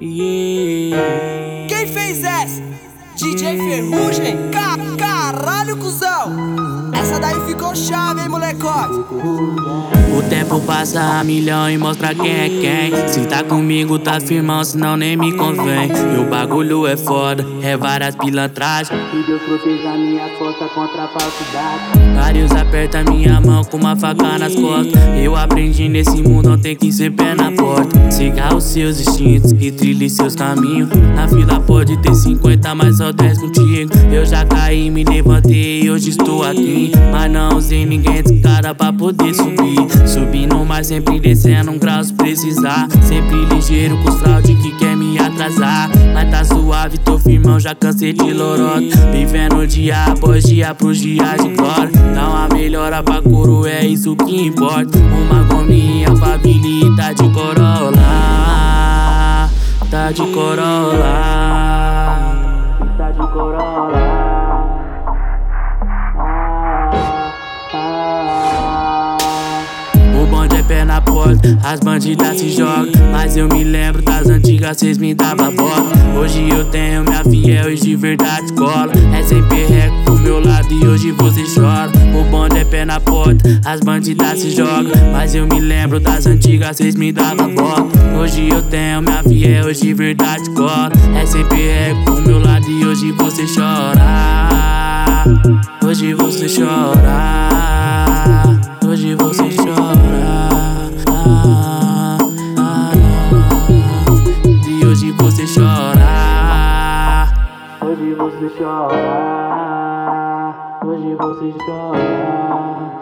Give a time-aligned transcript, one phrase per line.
[0.00, 2.62] Quem fez essa?
[3.16, 4.50] DJ Ferrugem?
[4.50, 6.59] Ca caralho, cuzão!
[7.30, 9.04] Daí ficou chave, hein, molecote?
[10.18, 13.08] O tempo passa a milhão e mostra quem é quem.
[13.08, 15.88] Se tá comigo, tá firmão, senão nem me convém.
[16.14, 19.00] E o bagulho é foda, é várias pilantragens.
[19.10, 22.00] Que Deus proteja minha força contra a falsidade.
[22.16, 25.00] Vários apertam minha mão com uma faca nas costas.
[25.22, 28.10] Eu aprendi nesse mundo, não tem que ser pé na porta.
[28.10, 30.90] Siga os seus instintos e trilhe seus caminhos.
[31.14, 33.92] Na fila pode ter 50, mas só 10 contigo.
[34.12, 36.92] Eu já caí, me levantei e hoje estou aqui.
[37.12, 39.76] Mas não usei ninguém de cara pra poder subir.
[40.06, 42.88] Subindo, mas sempre descendo um grau se precisar.
[43.02, 45.90] Sempre ligeiro com fraude que quer me atrasar.
[46.14, 48.96] Mas tá suave, tô firmão, já cansei de lorota.
[49.12, 51.90] Vivendo dia após dia pros dias de glória.
[52.14, 54.98] Dá uma melhora pra coro, é isso que importa.
[54.98, 58.00] Uma gominha, família tá de corolla.
[59.90, 61.39] Tá de corolla.
[70.70, 72.92] Pé na porta, as bandidas se jogam.
[73.10, 75.90] Mas eu me lembro das antigas, cês me davam bola.
[76.16, 78.92] Hoje eu tenho minha fiel e de verdade cola.
[79.12, 81.90] É sempre rec do meu lado e hoje você chora.
[82.14, 84.92] O é pé na porta, as bandidas se jogam.
[85.10, 87.88] Mas eu me lembro das antigas, cês me davam bola.
[88.20, 90.92] Hoje eu tenho minha fiel e de verdade cola.
[91.20, 94.04] É sempre rec do meu lado e hoje você chora.
[95.84, 97.50] Hoje você chora.
[98.90, 99.39] Hoje você
[105.10, 107.26] hoje você chora.
[107.82, 108.94] Hoje você chora.
[110.84, 112.99] Hoje você chora.